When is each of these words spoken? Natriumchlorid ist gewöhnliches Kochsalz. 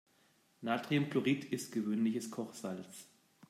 Natriumchlorid 0.63 1.45
ist 1.53 1.71
gewöhnliches 1.71 2.31
Kochsalz. 2.31 3.05